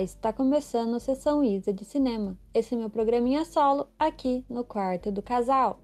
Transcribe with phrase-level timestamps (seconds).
[0.00, 2.38] Está começando a sessão Isa de cinema.
[2.54, 5.80] Esse é meu programinha solo aqui no quarto do casal.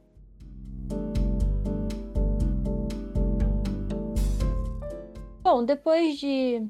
[5.43, 6.67] Bom, depois de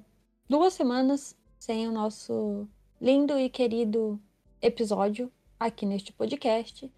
[0.48, 2.66] duas semanas sem o nosso
[3.00, 4.20] lindo e querido
[4.60, 5.30] episódio
[5.60, 6.92] aqui neste podcast,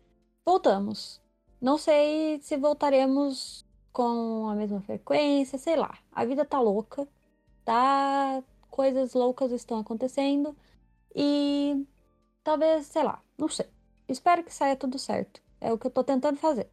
[0.45, 1.20] voltamos.
[1.61, 5.98] Não sei se voltaremos com a mesma frequência, sei lá.
[6.12, 7.07] A vida tá louca,
[7.65, 10.56] tá coisas loucas estão acontecendo
[11.15, 11.87] e
[12.42, 13.66] talvez, sei lá, não sei.
[14.09, 15.43] Espero que saia tudo certo.
[15.60, 16.69] É o que eu tô tentando fazer.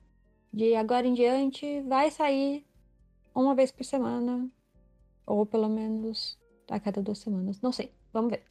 [0.51, 2.65] De agora em diante, vai sair
[3.35, 4.49] uma vez por semana,
[5.25, 6.37] ou pelo menos
[6.69, 7.91] a cada duas semanas, não sei.
[8.11, 8.43] Vamos ver.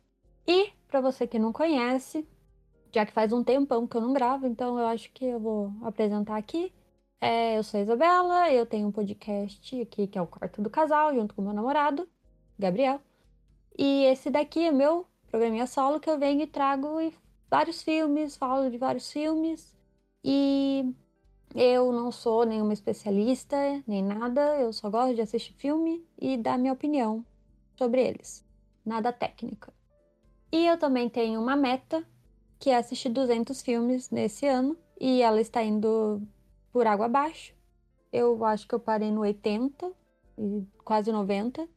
[0.47, 2.27] E para você que não conhece,
[2.93, 5.73] já que faz um tempão que eu não gravo, então eu acho que eu vou
[5.83, 6.73] apresentar aqui.
[7.21, 10.71] É, eu sou a Isabela, eu tenho um podcast aqui que é o Quarto do
[10.71, 12.09] Casal, junto com meu namorado,
[12.59, 13.01] Gabriel.
[13.79, 17.13] E esse daqui é meu programinha solo que eu venho e trago
[17.51, 19.75] vários filmes, falo de vários filmes.
[20.25, 20.95] E
[21.55, 26.59] eu não sou nenhuma especialista, nem nada, eu só gosto de assistir filme e dar
[26.59, 27.25] minha opinião
[27.77, 28.45] sobre eles.
[28.85, 29.73] Nada técnica.
[30.51, 32.05] E eu também tenho uma meta,
[32.59, 36.23] que é assistir 200 filmes nesse ano, e ela está indo
[36.73, 37.55] por água abaixo.
[38.13, 39.93] Eu acho que eu parei no 80,
[40.85, 41.69] quase 90.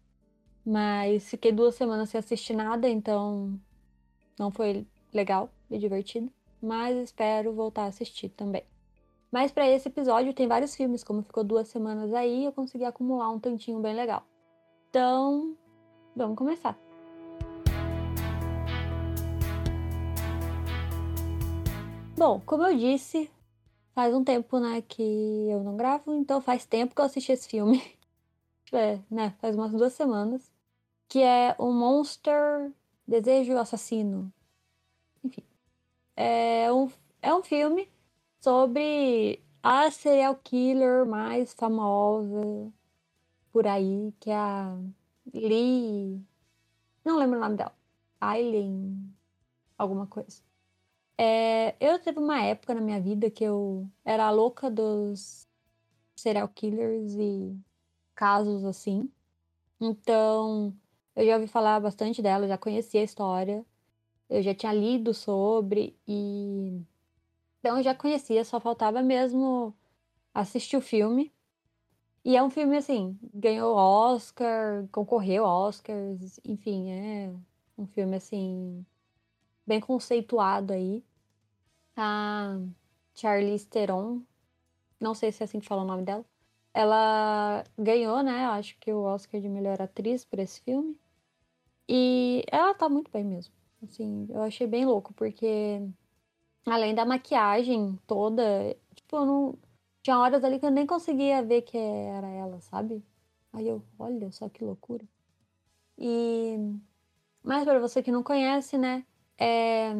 [0.69, 3.59] Mas fiquei duas semanas sem assistir nada, então
[4.37, 6.31] não foi legal e divertido.
[6.61, 8.63] Mas espero voltar a assistir também.
[9.31, 13.31] Mas para esse episódio tem vários filmes, como ficou duas semanas aí, eu consegui acumular
[13.31, 14.23] um tantinho bem legal.
[14.91, 15.57] Então,
[16.15, 16.77] vamos começar.
[22.15, 23.27] Bom, como eu disse,
[23.95, 25.01] faz um tempo, né, que
[25.49, 27.81] eu não gravo, então faz tempo que eu assisti esse filme.
[28.71, 30.48] É, né, faz umas duas semanas
[31.09, 32.71] que é o Monster
[33.07, 34.31] Desejo Assassino.
[35.23, 35.43] Enfim.
[36.15, 36.89] É um,
[37.21, 37.89] é um filme
[38.39, 42.71] sobre a serial killer mais famosa
[43.51, 44.77] por aí, que é a
[45.33, 46.23] Lee.
[47.03, 47.75] Não lembro o nome dela.
[48.21, 49.13] Aileen.
[49.77, 50.41] Alguma coisa.
[51.17, 55.47] É, eu teve uma época na minha vida que eu era louca dos
[56.15, 57.57] serial killers e
[58.15, 59.11] casos assim.
[59.79, 60.73] Então,
[61.15, 63.65] eu já ouvi falar bastante dela, já conhecia a história,
[64.29, 66.81] eu já tinha lido sobre e.
[67.59, 69.75] Então eu já conhecia, só faltava mesmo
[70.33, 71.33] assistir o filme.
[72.23, 77.31] E é um filme assim, ganhou Oscar, concorreu Oscars, enfim, é
[77.77, 78.85] um filme assim,
[79.65, 81.03] bem conceituado aí.
[81.95, 82.57] A
[83.15, 84.21] Charlize Theron,
[84.99, 86.25] não sei se é assim que fala o nome dela,
[86.73, 90.97] ela ganhou, né, acho que o Oscar de melhor atriz por esse filme.
[91.87, 93.53] E ela tá muito bem mesmo.
[93.83, 95.81] Assim, eu achei bem louco, porque
[96.65, 98.43] além da maquiagem toda,
[98.95, 99.59] tipo, eu não.
[100.03, 103.03] Tinha horas ali que eu nem conseguia ver que era ela, sabe?
[103.53, 105.05] Aí eu, olha só que loucura.
[105.97, 106.57] E.
[107.43, 109.05] Mas para você que não conhece, né?
[109.37, 109.93] É...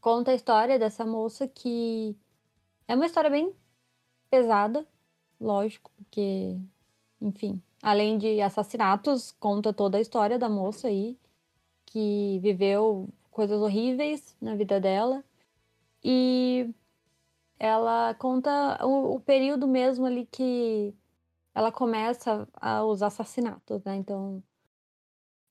[0.00, 2.16] Conta a história dessa moça que.
[2.88, 3.54] É uma história bem
[4.30, 4.86] pesada,
[5.40, 6.56] lógico, porque.
[7.20, 11.18] Enfim, Além de assassinatos, conta toda a história da moça aí,
[11.84, 15.22] que viveu coisas horríveis na vida dela.
[16.02, 16.70] E
[17.58, 20.94] ela conta o, o período mesmo ali que
[21.54, 23.96] ela começa a, os assassinatos, né?
[23.96, 24.42] Então,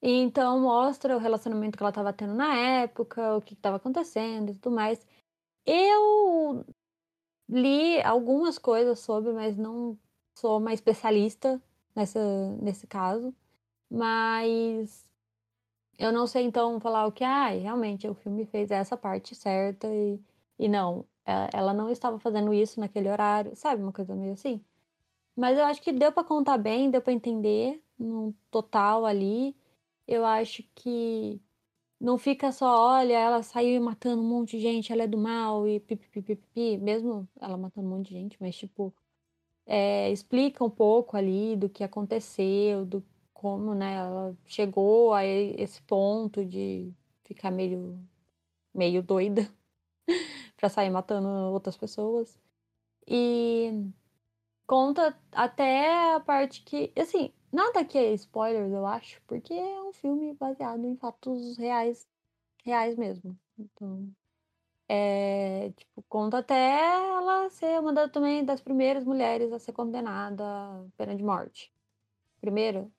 [0.02, 4.56] então mostra o relacionamento que ela estava tendo na época, o que estava acontecendo e
[4.56, 5.06] tudo mais.
[5.66, 6.66] Eu
[7.54, 9.98] li algumas coisas sobre, mas não
[10.36, 11.62] sou uma especialista
[11.96, 12.20] nessa,
[12.62, 13.34] nesse caso.
[13.90, 15.06] Mas
[15.98, 19.88] eu não sei então falar o que, ah, realmente o filme fez essa parte certa
[19.88, 20.20] e,
[20.60, 23.82] e não, é, ela não estava fazendo isso naquele horário, sabe?
[23.84, 24.64] Uma coisa meio assim.
[25.36, 29.56] Mas eu acho que deu para contar bem, deu para entender no total ali.
[30.08, 31.42] Eu acho que
[32.04, 32.66] não fica só,
[32.98, 37.28] olha, ela saiu matando um monte de gente, ela é do mal e pipipipipi, mesmo
[37.40, 38.94] ela matando um monte de gente, mas tipo,
[39.66, 43.04] é, explica um pouco ali do que aconteceu, do
[43.34, 47.98] como, né, ela chegou a esse ponto de ficar meio,
[48.74, 49.50] meio doida
[50.58, 52.40] para sair matando outras pessoas.
[53.08, 53.72] E
[54.68, 59.94] conta até a parte que, assim, nada que é spoilers, eu acho, porque é um
[59.94, 62.08] filme baseado em fatos reais,
[62.66, 63.38] reais mesmo.
[63.58, 64.14] Então,
[64.88, 70.44] é, tipo, conta até ela ser uma das, também das primeiras mulheres a ser condenada
[70.44, 71.74] à pena de morte.
[72.42, 72.90] Primeira,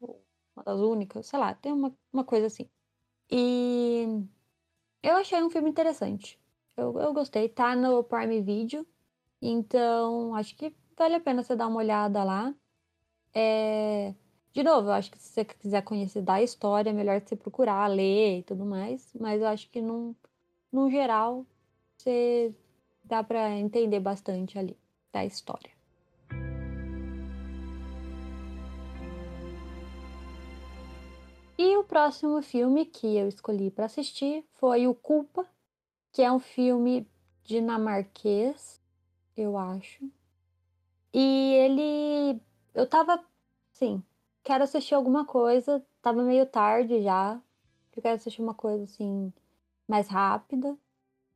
[0.56, 2.68] uma das únicas, sei lá, tem uma, uma coisa assim.
[3.30, 4.06] E
[5.02, 6.40] eu achei um filme interessante.
[6.76, 7.48] Eu, eu gostei.
[7.48, 8.86] Tá no Prime Video.
[9.40, 12.54] Então, acho que vale a pena você dar uma olhada lá.
[13.34, 14.14] É...
[14.54, 17.88] De novo, eu acho que se você quiser conhecer da história, é melhor você procurar,
[17.88, 19.12] ler e tudo mais.
[19.18, 20.14] Mas eu acho que, num,
[20.70, 21.44] num geral,
[21.96, 22.54] você
[23.02, 24.78] dá para entender bastante ali
[25.12, 25.72] da história.
[31.58, 35.48] E o próximo filme que eu escolhi para assistir foi O Culpa,
[36.12, 37.08] que é um filme
[37.42, 38.80] dinamarquês,
[39.36, 40.08] eu acho.
[41.12, 42.40] E ele.
[42.72, 43.18] Eu tava.
[43.72, 44.00] Sim,
[44.44, 45.84] quero assistir alguma coisa.
[46.00, 47.40] Tava meio tarde já.
[47.96, 49.32] Eu quero assistir uma coisa assim,
[49.88, 50.76] mais rápida.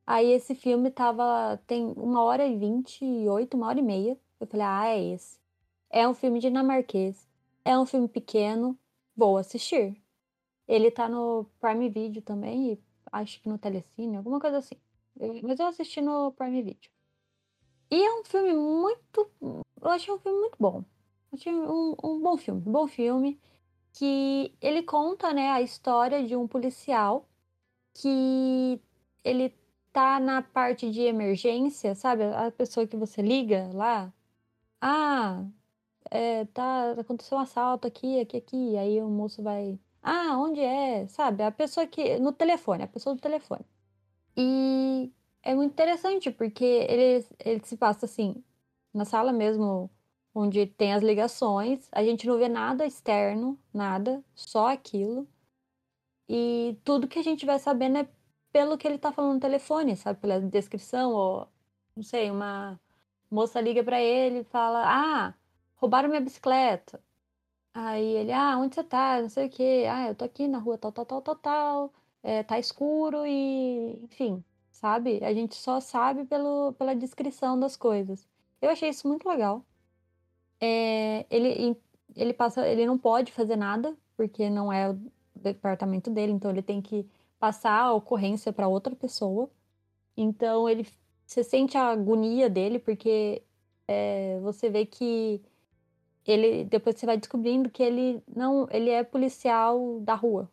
[0.07, 1.59] Aí esse filme tava.
[1.67, 4.17] Tem uma hora e vinte e oito, uma hora e meia.
[4.39, 5.37] Eu falei, ah, é esse.
[5.89, 7.27] É um filme dinamarquês.
[7.65, 8.77] É um filme pequeno.
[9.15, 10.01] Vou assistir.
[10.67, 14.75] Ele tá no Prime Video também, e acho que no Telecine, alguma coisa assim.
[15.43, 16.89] Mas eu assisti no Prime Video.
[17.91, 19.29] E é um filme muito.
[19.41, 20.83] Eu achei um filme muito bom.
[21.47, 22.61] Um, um bom filme.
[22.65, 23.39] Um bom filme.
[23.93, 27.27] Que ele conta, né, a história de um policial
[27.93, 28.79] que
[29.23, 29.53] ele
[29.91, 32.23] tá na parte de emergência, sabe?
[32.23, 34.13] A pessoa que você liga lá.
[34.81, 35.45] Ah,
[36.11, 38.77] é, tá, aconteceu um assalto aqui, aqui, aqui.
[38.77, 39.79] Aí o moço vai.
[40.01, 41.07] Ah, onde é?
[41.07, 41.43] Sabe?
[41.43, 42.19] A pessoa que.
[42.19, 43.65] No telefone, a pessoa do telefone.
[44.37, 45.11] E
[45.43, 48.43] é muito interessante, porque ele, ele se passa assim,
[48.93, 49.89] na sala mesmo,
[50.39, 55.27] onde tem as ligações, a gente não vê nada externo, nada, só aquilo.
[56.29, 58.09] E tudo que a gente vai sabendo é
[58.51, 60.19] pelo que ele tá falando no telefone, sabe?
[60.21, 61.47] Pela descrição, ou
[61.95, 62.79] não sei, uma
[63.29, 65.33] moça liga para ele e fala: Ah,
[65.75, 67.01] roubaram minha bicicleta.
[67.73, 69.21] Aí ele, ah, onde você tá?
[69.21, 69.85] Não sei o quê.
[69.89, 71.93] Ah, eu tô aqui na rua tal, tal, tal, tal, tal.
[72.23, 75.23] É, tá escuro e, enfim, sabe?
[75.23, 78.27] A gente só sabe pelo, pela descrição das coisas.
[78.61, 79.65] Eu achei isso muito legal.
[80.61, 81.77] É, ele,
[82.15, 84.99] ele passa, ele não pode fazer nada porque não é o
[85.35, 87.07] departamento dele, então ele tem que
[87.39, 89.49] passar a ocorrência para outra pessoa.
[90.17, 90.85] Então ele
[91.25, 93.43] você sente a agonia dele porque
[93.87, 95.41] é, você vê que
[96.25, 100.49] ele depois você vai descobrindo que ele não ele é policial da rua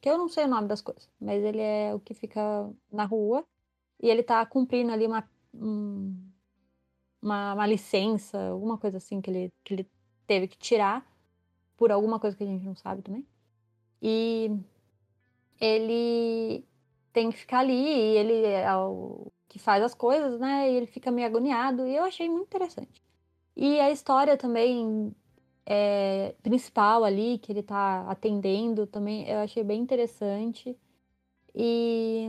[0.00, 3.04] que eu não sei o nome das coisas mas ele é o que fica na
[3.04, 3.44] rua
[4.02, 5.28] e ele tá cumprindo ali uma
[7.22, 9.90] uma, uma licença alguma coisa assim que ele que ele
[10.26, 11.06] teve que tirar
[11.76, 13.26] por alguma coisa que a gente não sabe também.
[14.02, 14.50] E
[15.60, 16.64] ele
[17.12, 20.70] tem que ficar ali e ele é o que faz as coisas né?
[20.70, 23.02] E ele fica meio agoniado e eu achei muito interessante.
[23.56, 25.14] E a história também
[25.66, 30.78] é, principal ali, que ele tá atendendo, também eu achei bem interessante.
[31.54, 32.28] E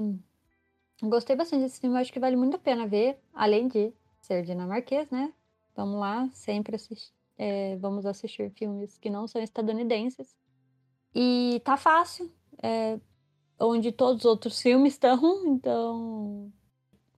[1.03, 3.93] gostei bastante desse filme, acho que vale muito a pena ver, além de
[4.27, 5.33] ser dinamarquês, né?
[5.75, 6.75] Vamos lá, sempre
[7.37, 10.35] é, vamos assistir filmes que não são estadunidenses.
[11.15, 12.31] E tá fácil,
[12.61, 12.99] é,
[13.59, 16.51] onde todos os outros filmes estão, então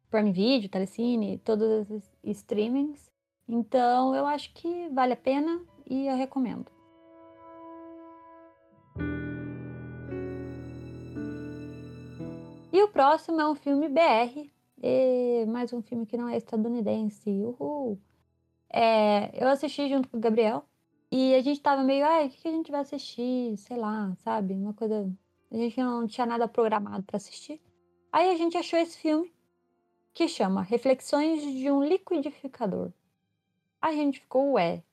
[0.09, 3.09] Prime Video, Telecine, todos os streamings.
[3.47, 5.59] Então eu acho que vale a pena
[5.89, 6.71] e eu recomendo.
[12.71, 14.47] E o próximo é um filme BR,
[14.81, 17.29] e mais um filme que não é estadunidense.
[17.29, 17.99] Uhul!
[18.69, 20.63] É, eu assisti junto com o Gabriel
[21.11, 23.57] e a gente tava meio, ai, o que a gente vai assistir?
[23.57, 24.53] Sei lá, sabe?
[24.53, 25.11] Uma coisa.
[25.51, 27.59] A gente não tinha nada programado para assistir.
[28.11, 29.33] Aí a gente achou esse filme
[30.13, 32.91] que chama Reflexões de um Liquidificador.
[33.81, 34.83] A gente ficou, ué,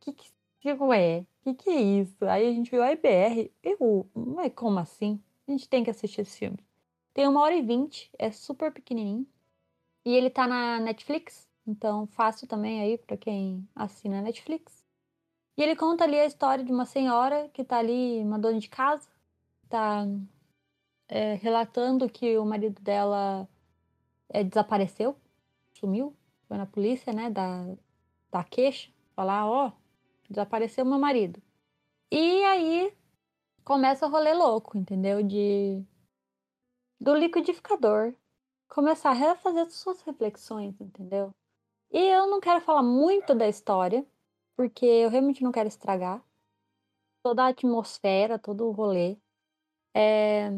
[0.00, 0.30] que que,
[0.60, 2.24] que ué, que que é isso?
[2.24, 5.20] Aí a gente viu a IBR, eu, mas como assim?
[5.46, 6.58] A gente tem que assistir esse filme.
[7.16, 9.26] Tem uma hora e vinte, é super pequenininho.
[10.04, 14.84] E ele tá na Netflix, então fácil também aí para quem assina a Netflix.
[15.56, 18.68] E ele conta ali a história de uma senhora que tá ali, uma dona de
[18.68, 19.08] casa,
[19.66, 20.06] tá
[21.08, 23.48] é, relatando que o marido dela
[24.28, 25.16] é, desapareceu,
[25.72, 26.14] sumiu,
[26.46, 27.64] foi na polícia, né, da,
[28.30, 29.72] da queixa, falar, ó, oh,
[30.28, 31.40] desapareceu meu marido.
[32.12, 32.92] E aí
[33.64, 35.22] começa o rolê louco, entendeu?
[35.22, 35.82] De
[37.00, 38.14] do liquidificador
[38.68, 41.34] começar a refazer suas reflexões, entendeu?
[41.90, 44.06] E eu não quero falar muito da história,
[44.56, 46.22] porque eu realmente não quero estragar
[47.22, 49.16] toda a atmosfera, todo o rolê.
[49.94, 50.50] É...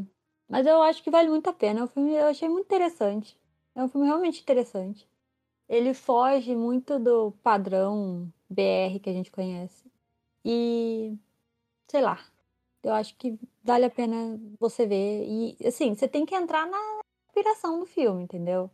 [0.48, 1.80] Mas eu acho que vale muito a pena.
[1.80, 3.38] É um filme eu achei muito interessante.
[3.74, 5.08] É um filme realmente interessante
[5.68, 9.84] ele foge muito do padrão BR que a gente conhece.
[10.44, 11.16] E
[11.88, 12.18] sei lá,
[12.82, 17.00] Eu acho que vale a pena você ver e, assim, você tem que entrar na
[17.28, 18.70] inspiração do filme, entendeu?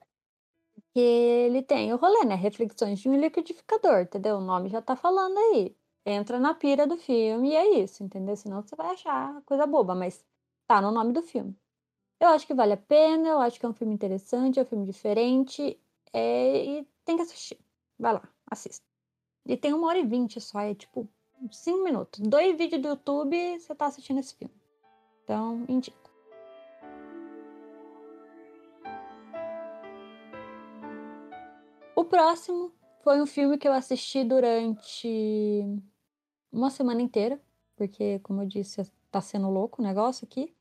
[0.72, 4.36] Porque ele tem o rolê, né, Reflexões de um liquidificador, entendeu?
[4.36, 5.76] O nome já tá falando aí.
[6.06, 8.36] Entra na pira do filme e é isso, entendeu?
[8.36, 10.24] Senão você vai achar coisa boba, mas
[10.68, 11.56] tá no nome do filme.
[12.20, 14.66] Eu acho que vale a pena, eu acho que é um filme interessante, é um
[14.66, 15.76] filme diferente,
[16.12, 17.58] é, e tem que assistir.
[17.98, 18.84] Vai lá, assista.
[19.46, 21.08] E tem uma hora e vinte só, é tipo
[21.50, 22.20] cinco minutos.
[22.20, 24.54] Dois vídeos do YouTube, você tá assistindo esse filme.
[25.24, 26.10] Então, indico.
[31.96, 35.64] O próximo foi um filme que eu assisti durante
[36.52, 37.40] uma semana inteira,
[37.74, 40.54] porque, como eu disse, tá sendo louco o negócio aqui.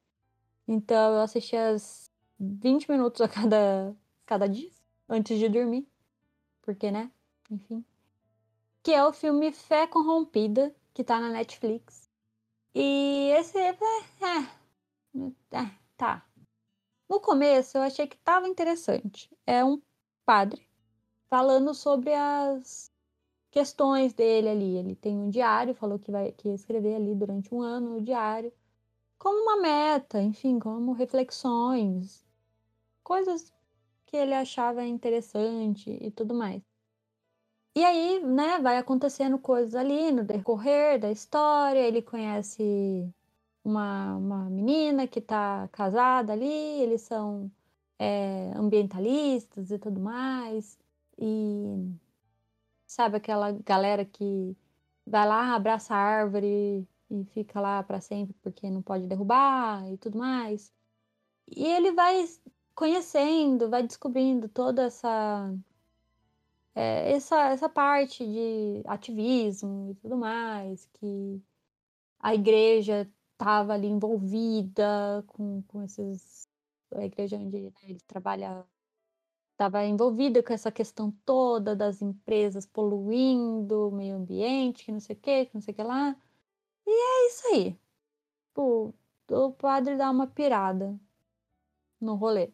[0.66, 3.94] Então, eu assisti as 20 minutos a cada,
[4.26, 4.72] cada dia,
[5.10, 5.86] antes de dormir.
[6.62, 7.12] Porque, né?
[7.52, 7.84] Enfim.
[8.82, 12.03] Que é o filme Fé Corrompida, que tá na Netflix.
[12.76, 13.58] E esse.
[13.58, 16.26] É, é, é, tá.
[17.10, 19.30] No começo, eu achei que tava interessante.
[19.46, 19.82] É um
[20.26, 20.68] padre
[21.30, 22.92] falando sobre as
[23.52, 24.78] questões dele ali.
[24.78, 28.02] Ele tem um diário, falou que vai que ia escrever ali durante um ano o
[28.02, 28.54] diário
[29.24, 32.26] como uma meta, enfim, como reflexões,
[33.04, 33.54] coisas
[34.06, 36.62] que ele achava interessante e tudo mais.
[37.76, 43.12] E aí, né, vai acontecendo coisas ali no decorrer da história, ele conhece
[43.64, 47.52] uma, uma menina que está casada ali, eles são
[48.00, 50.78] é, ambientalistas e tudo mais,
[51.18, 51.92] e
[52.86, 54.56] sabe aquela galera que
[55.06, 59.98] vai lá, abraça a árvore e fica lá para sempre porque não pode derrubar e
[59.98, 60.72] tudo mais.
[61.48, 62.26] E ele vai
[62.76, 65.54] conhecendo, vai descobrindo toda essa
[66.76, 71.42] é, essa, essa parte de ativismo e tudo mais, que
[72.20, 76.48] a igreja estava ali envolvida com, com esses.
[76.96, 78.66] A igreja onde né, ele trabalha
[79.54, 85.16] estava envolvida com essa questão toda das empresas poluindo o meio ambiente, que não sei
[85.16, 86.16] o que, que não sei o que lá.
[86.88, 87.80] E é isso aí.
[88.54, 88.94] Pô,
[89.30, 91.00] o padre dá uma pirada
[92.02, 92.52] no rolê.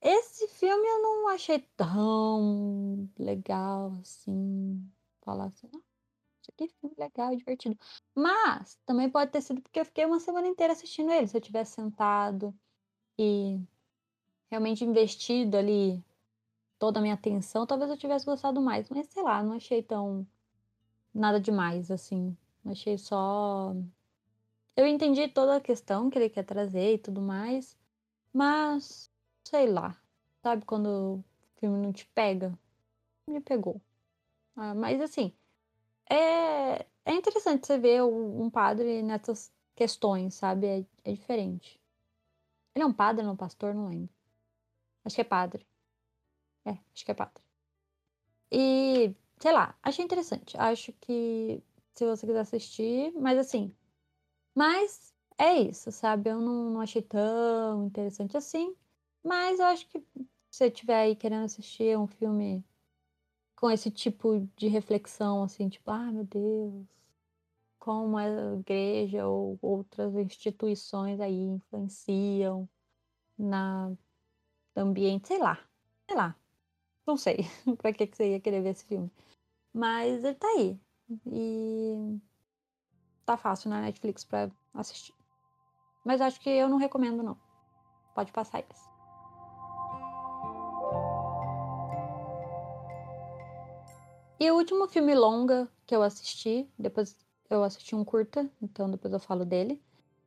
[0.00, 4.82] Esse filme eu não achei tão legal assim.
[5.22, 5.82] Falar assim, não,
[6.40, 7.78] isso aqui é filme legal, divertido.
[8.14, 11.26] Mas também pode ter sido porque eu fiquei uma semana inteira assistindo ele.
[11.26, 12.54] Se eu tivesse sentado
[13.18, 13.60] e
[14.50, 16.02] realmente investido ali
[16.78, 18.88] toda a minha atenção, talvez eu tivesse gostado mais.
[18.88, 20.26] Mas sei lá, não achei tão
[21.12, 22.36] nada demais assim.
[22.64, 23.74] Achei só.
[24.76, 27.76] Eu entendi toda a questão que ele quer trazer e tudo mais,
[28.32, 29.10] mas
[29.48, 30.00] sei lá.
[30.42, 30.86] Sabe quando
[31.18, 31.24] o
[31.58, 32.58] filme não te pega?
[33.28, 33.80] Me pegou.
[34.56, 35.34] Ah, mas assim,
[36.10, 40.66] é, é interessante você ver um padre nessas questões, sabe?
[40.66, 41.80] É, é diferente.
[42.74, 43.74] Ele é um padre, não é um pastor?
[43.74, 44.10] Não lembro.
[45.04, 45.66] Acho que é padre.
[46.64, 47.42] É, acho que é padre.
[48.50, 50.56] E, sei lá, achei interessante.
[50.58, 51.62] Acho que
[51.94, 53.74] se você quiser assistir, mas assim.
[54.54, 56.30] Mas é isso, sabe?
[56.30, 58.76] Eu não, não achei tão interessante assim.
[59.24, 62.64] Mas eu acho que se você estiver aí querendo assistir um filme
[63.56, 66.86] com esse tipo de reflexão, assim, tipo, ah, meu Deus,
[67.78, 68.26] como a
[68.58, 72.68] igreja ou outras instituições aí influenciam
[73.36, 73.92] na
[74.76, 75.58] ambiente, sei lá,
[76.08, 76.36] sei lá.
[77.06, 77.38] Não sei
[77.78, 79.10] pra que, que você ia querer ver esse filme.
[79.72, 80.78] Mas ele tá aí.
[81.26, 82.20] E
[83.24, 85.14] tá fácil na Netflix para assistir.
[86.04, 87.38] Mas acho que eu não recomendo não.
[88.14, 88.97] Pode passar isso.
[94.40, 97.16] E o último filme longa que eu assisti, depois
[97.50, 99.82] eu assisti um curta, então depois eu falo dele.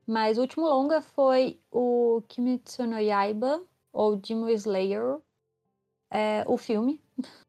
[0.05, 3.63] Mas o último longa foi o Kimetsu no Yaiba,
[3.93, 5.19] ou Demon Slayer,
[6.09, 7.01] é, o filme.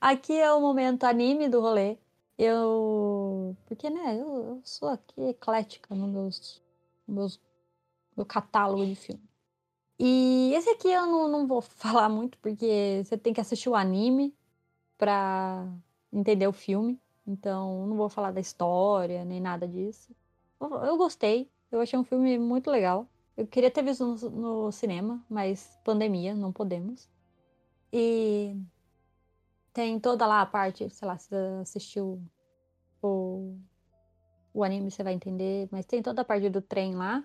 [0.00, 1.98] Aqui é o momento anime do rolê.
[2.38, 3.56] Eu.
[3.66, 6.60] Porque, né, eu, eu sou aqui eclética no meus,
[7.06, 7.40] meus,
[8.16, 9.22] meu catálogo de filme.
[9.98, 13.74] E esse aqui eu não, não vou falar muito, porque você tem que assistir o
[13.74, 14.34] anime
[15.04, 15.68] pra
[16.10, 16.98] entender o filme.
[17.26, 20.16] Então, não vou falar da história, nem nada disso.
[20.58, 21.50] Eu, eu gostei.
[21.70, 23.06] Eu achei um filme muito legal.
[23.36, 27.06] Eu queria ter visto no, no cinema, mas pandemia, não podemos.
[27.92, 28.56] E
[29.74, 32.22] tem toda lá a parte, sei lá, se você assistiu
[33.02, 33.58] o,
[34.54, 35.68] o anime, você vai entender.
[35.70, 37.22] Mas tem toda a parte do trem lá.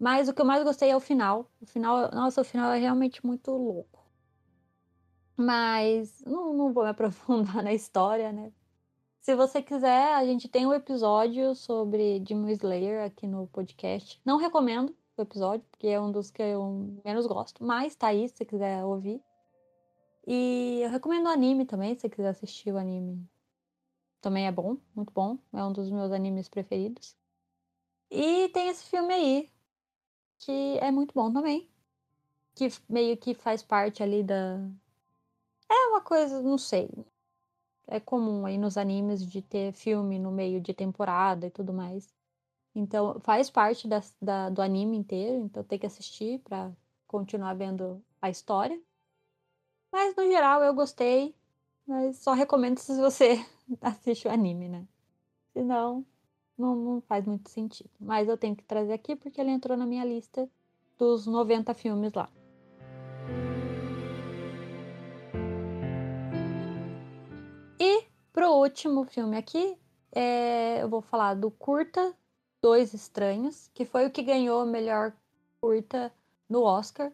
[0.00, 1.48] Mas o que eu mais gostei é o final.
[1.60, 4.03] O final, nossa, o final é realmente muito louco.
[5.36, 8.52] Mas não, não vou me aprofundar na história, né?
[9.20, 14.20] Se você quiser, a gente tem um episódio sobre Demon Slayer aqui no podcast.
[14.24, 18.28] Não recomendo o episódio, porque é um dos que eu menos gosto, mas tá aí
[18.28, 19.22] se você quiser ouvir.
[20.26, 23.26] E eu recomendo o anime também, se você quiser assistir o anime.
[24.20, 25.38] Também é bom, muito bom.
[25.52, 27.16] É um dos meus animes preferidos.
[28.10, 29.50] E tem esse filme aí,
[30.38, 31.68] que é muito bom também.
[32.54, 34.58] Que meio que faz parte ali da.
[35.70, 36.88] É uma coisa, não sei.
[37.86, 42.12] É comum aí nos animes de ter filme no meio de temporada e tudo mais.
[42.74, 46.72] Então, faz parte da, da do anime inteiro, então tem que assistir para
[47.06, 48.80] continuar vendo a história.
[49.92, 51.34] Mas, no geral, eu gostei.
[51.86, 53.44] Mas só recomendo se você
[53.80, 54.86] assiste o anime, né?
[55.52, 56.04] Senão,
[56.58, 57.90] não, não faz muito sentido.
[58.00, 60.48] Mas eu tenho que trazer aqui porque ele entrou na minha lista
[60.98, 62.28] dos 90 filmes lá.
[68.34, 69.78] Pro último filme aqui,
[70.10, 72.12] é, eu vou falar do curta
[72.60, 75.12] Dois Estranhos, que foi o que ganhou a melhor
[75.60, 76.12] curta
[76.48, 77.12] no Oscar,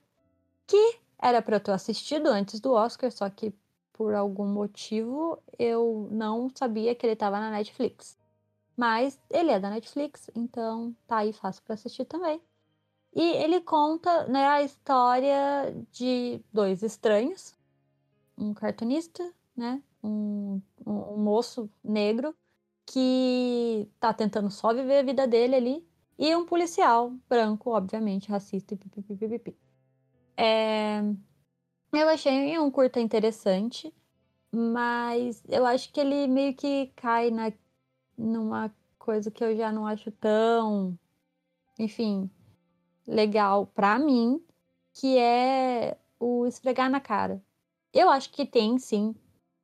[0.66, 3.54] que era para eu ter assistido antes do Oscar, só que
[3.92, 8.18] por algum motivo eu não sabia que ele estava na Netflix.
[8.74, 12.40] Mas ele é da Netflix, então tá aí fácil para assistir também.
[13.14, 17.54] E ele conta né, a história de dois estranhos,
[18.38, 22.34] um cartunista, né, um, um, moço negro
[22.86, 28.74] que tá tentando só viver a vida dele ali, e um policial branco, obviamente, racista
[28.74, 29.56] e pipipipipi.
[30.36, 31.00] É...
[31.92, 33.94] Eu achei um curta interessante,
[34.52, 37.52] mas eu acho que ele meio que cai na
[38.18, 40.98] numa coisa que eu já não acho tão,
[41.78, 42.30] enfim,
[43.06, 44.44] legal para mim,
[44.92, 47.42] que é o esfregar na cara.
[47.92, 49.14] Eu acho que tem sim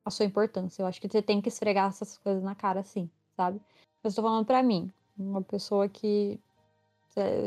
[0.07, 0.81] a sua importância.
[0.81, 3.61] Eu acho que você tem que esfregar essas coisas na cara sim, sabe?
[4.03, 6.39] Eu estou falando para mim, uma pessoa que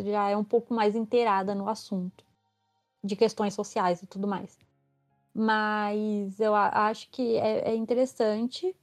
[0.04, 2.24] já é um pouco mais inteirada no assunto
[3.02, 4.58] de questões sociais e tudo mais.
[5.32, 8.76] Mas eu acho que é, é interessante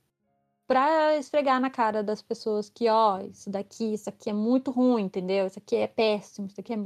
[0.66, 5.04] para esfregar na cara das pessoas que, ó, isso daqui, isso aqui é muito ruim,
[5.04, 5.48] entendeu?
[5.48, 6.78] Isso aqui é péssimo, isso aqui é,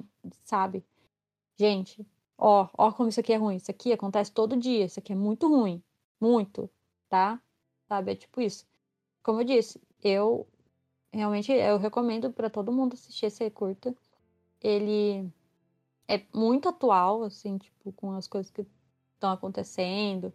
[0.44, 0.84] sabe?
[1.58, 2.06] Gente,
[2.38, 3.56] ó, ó como isso aqui é ruim.
[3.56, 5.82] Isso aqui acontece todo dia, isso aqui é muito ruim,
[6.20, 6.70] muito,
[7.12, 7.42] tá?
[7.90, 8.14] Sabe?
[8.14, 8.66] É tipo isso.
[9.22, 10.48] Como eu disse, eu
[11.12, 13.94] realmente eu recomendo para todo mundo assistir esse curta.
[14.62, 15.30] Ele
[16.08, 18.66] é muito atual, assim, tipo, com as coisas que
[19.14, 20.34] estão acontecendo.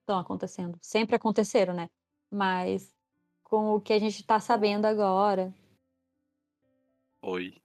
[0.00, 0.78] Estão acontecendo.
[0.80, 1.90] Sempre aconteceram, né?
[2.30, 2.94] Mas
[3.42, 5.52] com o que a gente tá sabendo agora.
[7.20, 7.60] Oi.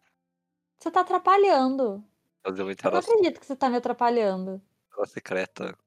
[0.79, 2.03] Você tá atrapalhando.
[2.43, 4.59] Fazer uma Eu não acredito que você tá me atrapalhando.
[4.97, 5.77] Ela secreta.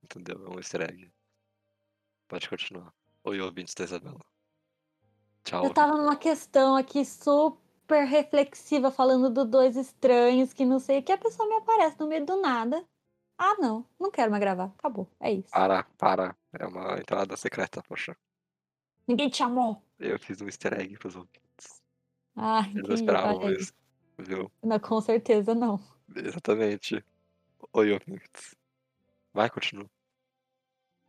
[0.00, 0.46] Entendeu?
[0.46, 1.10] É um easter egg.
[2.28, 2.92] Pode continuar.
[3.24, 4.20] Oi, ouvintes da Isabela.
[5.44, 5.64] Tchau.
[5.64, 11.02] Eu tava numa questão aqui super reflexiva, falando do dois estranhos, que não sei o
[11.02, 12.86] que, a pessoa me aparece no meio do nada.
[13.38, 14.74] Ah, não, não quero mais gravar.
[14.78, 15.50] Acabou, é isso.
[15.50, 16.36] Para, para.
[16.52, 18.14] É uma entrada secreta, poxa.
[19.06, 19.82] Ninguém te chamou.
[19.98, 21.82] Eu fiz um easter egg pros ouvintes.
[22.36, 23.54] Ah, Eles não esperavam aí.
[23.54, 23.72] isso.
[24.18, 24.52] Viu?
[24.62, 25.80] Não, com certeza não.
[26.14, 27.02] Exatamente.
[27.72, 28.54] Oi, ouvintes.
[29.32, 29.88] Vai, continua.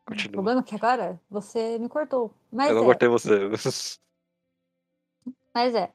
[0.09, 0.31] O Continua.
[0.31, 2.33] problema é que agora você me cortou.
[2.51, 3.29] Mas Eu não é, cortei você.
[5.53, 5.93] mas é.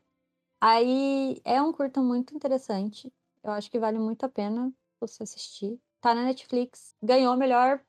[0.61, 3.12] Aí é um curta muito interessante.
[3.42, 5.81] Eu acho que vale muito a pena você assistir.
[6.00, 6.94] Tá na Netflix.
[7.03, 7.81] Ganhou o melhor,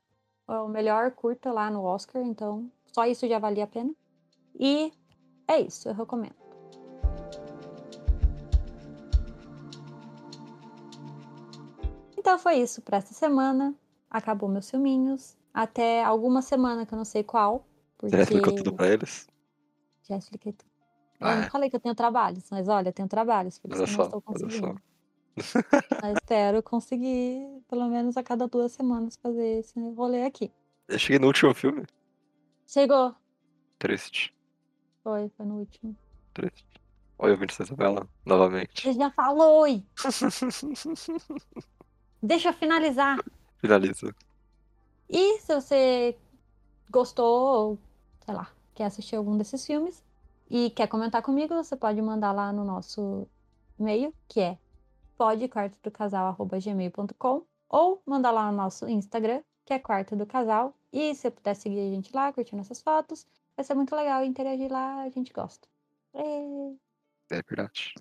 [0.48, 3.94] o melhor curta lá no Oscar, então só isso já valia a pena.
[4.60, 4.92] E
[5.48, 6.36] é isso, eu recomendo.
[12.18, 13.76] Então foi isso para essa semana.
[14.10, 15.38] Acabou meus filminhos.
[15.56, 17.66] Até alguma semana que eu não sei qual.
[17.98, 19.26] Porque já explicou tudo pra eles?
[20.04, 20.70] já expliquei tudo.
[21.18, 21.50] Eu Ah, não é.
[21.50, 23.96] falei que eu tenho trabalhos, mas olha, eu tenho trabalhos, por isso Olha eu não
[23.96, 24.82] só, estou conseguindo.
[26.02, 30.52] Mas espero conseguir, pelo menos a cada duas semanas, fazer esse rolê aqui.
[30.90, 31.86] Eu cheguei no último filme.
[32.68, 33.16] Chegou!
[33.80, 34.36] Triste.
[35.04, 35.96] Foi, foi no último.
[36.34, 36.68] Triste.
[37.18, 38.10] Oi, ouvintes da Isabela.
[38.26, 38.82] Novamente.
[38.82, 39.62] Você já falou!
[39.62, 39.84] oi!
[42.22, 43.18] Deixa eu finalizar.
[43.58, 44.14] Finaliza.
[45.10, 46.18] E se você
[46.90, 47.78] gostou, ou,
[48.26, 50.04] sei lá, quer assistir algum desses filmes
[50.50, 53.28] e quer comentar comigo, você pode mandar lá no nosso
[53.80, 54.58] e-mail, que é
[55.18, 60.74] podquartodocasal.gmail.com ou mandar lá no nosso Instagram, que é Quarto do Casal.
[60.92, 64.24] E se você puder seguir a gente lá, curtindo essas fotos, vai ser muito legal
[64.24, 65.68] interagir lá, a gente gosta.
[66.14, 66.74] É.
[67.32, 67.96] É verdade.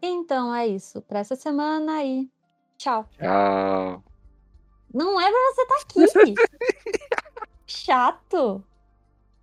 [0.00, 2.30] Então é isso para essa semana e
[2.78, 3.08] tchau.
[3.18, 4.04] Tchau.
[4.92, 6.34] Não é pra você estar aqui.
[7.66, 8.64] Chato!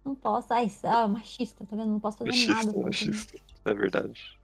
[0.04, 0.54] Não posso.
[0.54, 1.92] Ai, ah, machista, tá vendo?
[1.92, 2.80] Não posso fazer Machista, nada.
[2.80, 3.38] machista.
[3.66, 4.40] É verdade.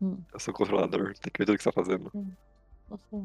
[0.00, 0.18] Hum.
[0.32, 2.10] Eu sou controlador, tem que ver tudo que você tá fazendo.
[2.88, 3.22] Você.